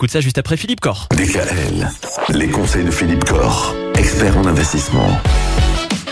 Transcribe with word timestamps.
Écoute 0.00 0.12
ça 0.12 0.20
juste 0.20 0.38
après 0.38 0.56
Philippe 0.56 0.78
Corr. 0.78 1.08
DKL, 1.10 1.90
les 2.28 2.46
conseils 2.46 2.84
de 2.84 2.90
Philippe 2.92 3.24
Corr, 3.24 3.74
expert 3.96 4.38
en 4.38 4.46
investissement. 4.46 5.08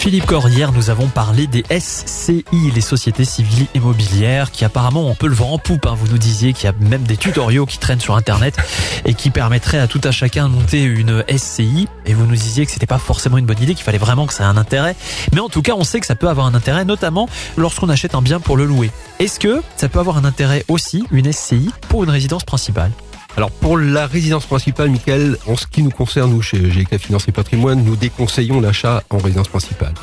Philippe 0.00 0.26
Corr, 0.26 0.48
hier 0.48 0.72
nous 0.72 0.90
avons 0.90 1.06
parlé 1.06 1.46
des 1.46 1.62
SCI, 1.78 2.44
les 2.74 2.80
sociétés 2.80 3.24
civiles 3.24 3.66
immobilières, 3.76 4.50
qui 4.50 4.64
apparemment 4.64 5.06
on 5.08 5.14
peut 5.14 5.28
le 5.28 5.34
vent 5.36 5.52
en 5.52 5.58
poupe. 5.58 5.86
hein. 5.86 5.94
Vous 5.96 6.08
nous 6.08 6.18
disiez 6.18 6.54
qu'il 6.54 6.64
y 6.64 6.66
a 6.66 6.72
même 6.88 7.04
des 7.04 7.16
tutoriaux 7.16 7.66
qui 7.66 7.78
traînent 7.78 8.00
sur 8.00 8.16
Internet 8.16 8.56
et 9.04 9.14
qui 9.14 9.30
permettraient 9.30 9.78
à 9.78 9.86
tout 9.86 10.00
à 10.02 10.10
chacun 10.10 10.48
de 10.48 10.54
monter 10.54 10.82
une 10.82 11.22
SCI. 11.28 11.86
Et 12.04 12.14
vous 12.14 12.26
nous 12.26 12.34
disiez 12.34 12.66
que 12.66 12.72
c'était 12.72 12.84
pas 12.86 12.98
forcément 12.98 13.38
une 13.38 13.46
bonne 13.46 13.62
idée, 13.62 13.76
qu'il 13.76 13.84
fallait 13.84 13.98
vraiment 13.98 14.26
que 14.26 14.34
ça 14.34 14.42
ait 14.42 14.48
un 14.48 14.56
intérêt. 14.56 14.96
Mais 15.32 15.40
en 15.40 15.48
tout 15.48 15.62
cas, 15.62 15.74
on 15.76 15.84
sait 15.84 16.00
que 16.00 16.06
ça 16.06 16.16
peut 16.16 16.28
avoir 16.28 16.48
un 16.48 16.54
intérêt, 16.54 16.84
notamment 16.84 17.28
lorsqu'on 17.56 17.90
achète 17.90 18.16
un 18.16 18.22
bien 18.22 18.40
pour 18.40 18.56
le 18.56 18.64
louer. 18.64 18.90
Est-ce 19.20 19.38
que 19.38 19.62
ça 19.76 19.88
peut 19.88 20.00
avoir 20.00 20.18
un 20.18 20.24
intérêt 20.24 20.64
aussi, 20.66 21.04
une 21.12 21.32
SCI, 21.32 21.70
pour 21.88 22.02
une 22.02 22.10
résidence 22.10 22.42
principale? 22.42 22.90
Alors 23.38 23.52
pour 23.52 23.78
la 23.78 24.08
résidence 24.08 24.46
principale, 24.46 24.90
Michael, 24.90 25.38
en 25.46 25.56
ce 25.56 25.68
qui 25.68 25.84
nous 25.84 25.92
concerne, 25.92 26.32
nous 26.32 26.42
chez 26.42 26.58
GK 26.58 26.98
Finance 26.98 27.28
et 27.28 27.30
Patrimoine, 27.30 27.84
nous 27.84 27.94
déconseillons 27.94 28.60
l'achat 28.60 29.04
en 29.10 29.18
résidence 29.18 29.46
principale. 29.46 29.94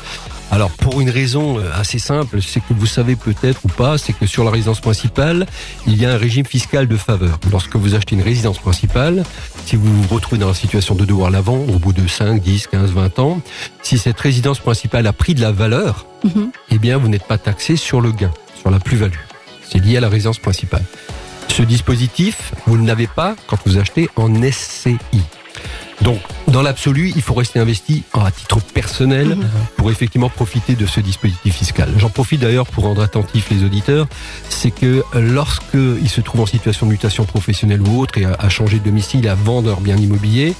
Alors 0.50 0.70
pour 0.70 1.02
une 1.02 1.10
raison 1.10 1.58
euh, 1.58 1.70
assez 1.74 1.98
simple, 1.98 2.40
c'est 2.40 2.60
que 2.60 2.72
vous 2.72 2.86
savez 2.86 3.14
peut-être 3.14 3.60
ou 3.66 3.68
pas, 3.68 3.98
c'est 3.98 4.14
que 4.14 4.24
sur 4.24 4.42
la 4.42 4.50
résidence 4.50 4.80
principale, 4.80 5.44
il 5.86 6.00
y 6.00 6.06
a 6.06 6.12
un 6.12 6.16
régime 6.16 6.46
fiscal 6.46 6.88
de 6.88 6.96
faveur. 6.96 7.38
Lorsque 7.50 7.76
vous 7.76 7.94
achetez 7.94 8.14
une 8.14 8.22
résidence 8.22 8.58
principale, 8.58 9.22
si 9.66 9.76
vous 9.76 9.84
vous 9.84 10.14
retrouvez 10.14 10.40
dans 10.40 10.48
la 10.48 10.54
situation 10.54 10.94
de 10.94 11.04
devoir 11.04 11.30
la 11.30 11.42
vendre 11.42 11.74
au 11.74 11.78
bout 11.78 11.92
de 11.92 12.08
5, 12.08 12.40
10, 12.40 12.68
15, 12.68 12.92
20 12.92 13.18
ans, 13.18 13.42
si 13.82 13.98
cette 13.98 14.18
résidence 14.18 14.60
principale 14.60 15.06
a 15.06 15.12
pris 15.12 15.34
de 15.34 15.42
la 15.42 15.52
valeur, 15.52 16.06
eh 16.70 16.78
bien 16.78 16.96
vous 16.96 17.08
n'êtes 17.08 17.26
pas 17.26 17.36
taxé 17.36 17.76
sur 17.76 18.00
le 18.00 18.12
gain, 18.12 18.32
sur 18.58 18.70
la 18.70 18.78
plus-value. 18.78 19.12
C'est 19.68 19.84
lié 19.84 19.98
à 19.98 20.00
la 20.00 20.08
résidence 20.08 20.38
principale. 20.38 20.84
Ce 21.56 21.62
dispositif, 21.62 22.52
vous 22.66 22.76
ne 22.76 22.86
l'avez 22.86 23.06
pas 23.06 23.34
quand 23.46 23.56
vous 23.64 23.78
achetez 23.78 24.10
en 24.16 24.30
SCI. 24.42 24.98
Donc, 26.02 26.20
dans 26.48 26.60
l'absolu, 26.60 27.14
il 27.16 27.22
faut 27.22 27.32
rester 27.32 27.58
investi 27.58 28.02
à 28.12 28.30
titre 28.30 28.60
personnel 28.60 29.38
pour 29.78 29.90
effectivement 29.90 30.28
profiter 30.28 30.74
de 30.74 30.84
ce 30.84 31.00
dispositif 31.00 31.54
fiscal. 31.54 31.88
J'en 31.96 32.10
profite 32.10 32.42
d'ailleurs 32.42 32.66
pour 32.66 32.84
rendre 32.84 33.00
attentifs 33.00 33.48
les 33.48 33.64
auditeurs, 33.64 34.06
c'est 34.50 34.70
que 34.70 35.02
lorsqu'ils 35.14 36.10
se 36.10 36.20
trouvent 36.20 36.42
en 36.42 36.46
situation 36.46 36.84
de 36.84 36.90
mutation 36.92 37.24
professionnelle 37.24 37.80
ou 37.80 38.02
autre 38.02 38.18
et 38.18 38.26
à, 38.26 38.34
à 38.38 38.50
changer 38.50 38.78
de 38.78 38.84
domicile, 38.84 39.26
à 39.26 39.34
vendre 39.34 39.68
leur 39.68 39.80
bien 39.80 39.96
immobilier, 39.96 40.54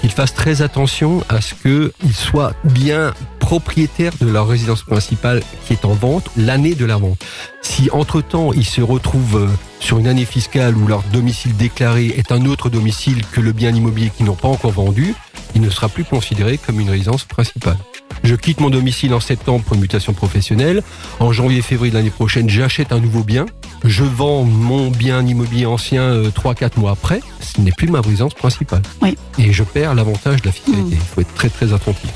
qu'ils 0.00 0.10
fassent 0.10 0.34
très 0.34 0.62
attention 0.62 1.22
à 1.28 1.40
ce 1.40 1.54
qu'ils 1.54 2.12
soient 2.12 2.54
bien 2.64 3.14
propriétaires 3.50 4.12
de 4.20 4.30
leur 4.30 4.46
résidence 4.46 4.84
principale 4.84 5.42
qui 5.66 5.72
est 5.72 5.84
en 5.84 5.92
vente 5.92 6.30
l'année 6.36 6.76
de 6.76 6.84
la 6.84 6.98
vente. 6.98 7.18
Si 7.62 7.90
entre-temps 7.90 8.52
ils 8.52 8.64
se 8.64 8.80
retrouvent 8.80 9.38
euh, 9.38 9.48
sur 9.80 9.98
une 9.98 10.06
année 10.06 10.24
fiscale 10.24 10.76
où 10.76 10.86
leur 10.86 11.02
domicile 11.12 11.56
déclaré 11.56 12.14
est 12.16 12.30
un 12.30 12.44
autre 12.44 12.70
domicile 12.70 13.26
que 13.32 13.40
le 13.40 13.50
bien 13.50 13.74
immobilier 13.74 14.10
qu'ils 14.16 14.26
n'ont 14.26 14.36
pas 14.36 14.46
encore 14.46 14.70
vendu, 14.70 15.16
il 15.56 15.62
ne 15.62 15.68
sera 15.68 15.88
plus 15.88 16.04
considéré 16.04 16.58
comme 16.58 16.78
une 16.78 16.90
résidence 16.90 17.24
principale. 17.24 17.76
Je 18.22 18.36
quitte 18.36 18.60
mon 18.60 18.70
domicile 18.70 19.12
en 19.14 19.20
septembre 19.20 19.64
pour 19.64 19.74
une 19.74 19.80
mutation 19.80 20.12
professionnelle. 20.12 20.84
En 21.18 21.32
janvier-février 21.32 21.90
de 21.90 21.96
l'année 21.96 22.10
prochaine, 22.10 22.48
j'achète 22.48 22.92
un 22.92 23.00
nouveau 23.00 23.24
bien. 23.24 23.46
Je 23.82 24.04
vends 24.04 24.44
mon 24.44 24.92
bien 24.92 25.26
immobilier 25.26 25.66
ancien 25.66 26.02
euh, 26.02 26.30
3-4 26.30 26.78
mois 26.78 26.92
après. 26.92 27.20
Ce 27.40 27.60
n'est 27.60 27.72
plus 27.72 27.88
ma 27.88 28.00
résidence 28.00 28.34
principale. 28.34 28.82
Oui. 29.02 29.16
Et 29.38 29.52
je 29.52 29.64
perds 29.64 29.96
l'avantage 29.96 30.40
de 30.42 30.46
la 30.46 30.52
fiscalité. 30.52 30.92
Il 30.92 30.98
faut 30.98 31.20
être 31.22 31.34
très 31.34 31.48
très 31.48 31.72
attentif. 31.72 32.12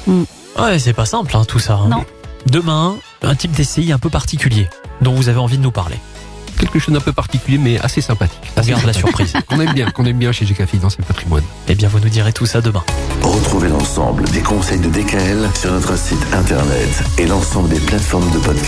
Ouais, 0.58 0.78
c'est 0.78 0.92
pas 0.92 1.06
simple 1.06 1.36
hein, 1.36 1.44
tout 1.46 1.58
ça. 1.58 1.74
hein. 1.74 1.88
Non. 1.88 2.04
Demain, 2.46 2.96
un 3.22 3.34
type 3.34 3.52
d'SCI 3.52 3.92
un 3.92 3.98
peu 3.98 4.10
particulier 4.10 4.68
dont 5.00 5.14
vous 5.14 5.28
avez 5.28 5.38
envie 5.38 5.58
de 5.58 5.62
nous 5.62 5.70
parler. 5.72 5.96
Quelque 6.58 6.78
chose 6.78 6.94
d'un 6.94 7.00
peu 7.00 7.12
particulier 7.12 7.58
mais 7.58 7.80
assez 7.80 8.00
sympathique. 8.00 8.38
On 8.56 8.60
Assez 8.60 8.70
garde 8.70 8.84
la 8.84 8.92
surprise. 8.92 9.32
Qu'on 9.48 9.58
aime 9.60 9.72
bien, 9.72 9.90
qu'on 9.90 10.04
aime 10.04 10.18
bien 10.18 10.30
chez 10.30 10.44
GK 10.44 10.66
Finance 10.66 10.96
et 11.00 11.02
Patrimoine. 11.02 11.42
Eh 11.68 11.74
bien, 11.74 11.88
vous 11.88 11.98
nous 11.98 12.08
direz 12.08 12.32
tout 12.32 12.46
ça 12.46 12.60
demain. 12.60 12.84
Retrouvez 13.22 13.68
l'ensemble 13.68 14.22
des 14.30 14.40
conseils 14.40 14.78
de 14.78 14.88
DKL 14.88 15.48
sur 15.60 15.72
notre 15.72 15.98
site 15.98 16.24
internet 16.32 17.02
et 17.18 17.26
l'ensemble 17.26 17.70
des 17.70 17.80
plateformes 17.80 18.30
de 18.30 18.38
podcast. 18.38 18.62